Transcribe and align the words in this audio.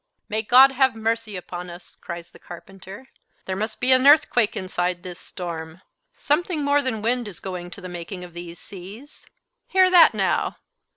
"May 0.29 0.41
God 0.41 0.71
have 0.71 0.95
mercy 0.95 1.35
upon 1.37 1.69
us!" 1.69 1.95
cries 1.95 2.31
the 2.31 2.39
carpenter. 2.39 3.09
"There 3.45 3.55
must 3.55 3.79
be 3.79 3.91
an 3.91 4.07
earthquake 4.07 4.57
inside 4.57 5.03
this 5.03 5.19
storm. 5.19 5.83
Something 6.17 6.63
more 6.63 6.81
than 6.81 7.03
wind 7.03 7.27
is 7.27 7.39
going 7.39 7.69
to 7.69 7.81
the 7.81 7.87
making 7.87 8.23
of 8.23 8.33
these 8.33 8.57
seas. 8.57 9.27
Hear 9.67 9.91
that, 9.91 10.15
now! 10.15 10.57